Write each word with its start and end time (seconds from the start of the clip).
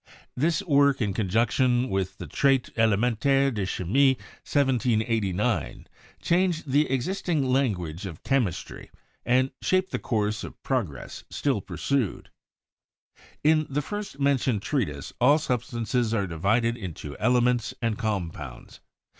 This 0.35 0.63
work, 0.63 0.99
in 0.99 1.13
conjunction 1.13 1.87
with 1.87 2.17
the 2.17 2.25
"Traite 2.25 2.75
Elementaire 2.75 3.51
de 3.53 3.67
Chimie" 3.67 4.17
(1789), 4.51 5.85
changed 6.19 6.71
the 6.71 6.89
existing 6.89 7.45
language 7.45 8.07
of 8.07 8.23
chemistry 8.23 8.89
and 9.27 9.51
shaped 9.61 9.91
the 9.91 9.99
course 9.99 10.43
of 10.43 10.59
progress 10.63 11.23
still 11.29 11.61
pursued. 11.61 12.31
In 13.43 13.67
the 13.69 13.83
first 13.83 14.19
mentioned 14.19 14.63
treatise 14.63 15.13
all 15.21 15.37
substances 15.37 16.15
are 16.15 16.25
divided 16.25 16.75
into 16.77 17.15
elements 17.19 17.75
and 17.79 17.95
compounds. 17.95 18.79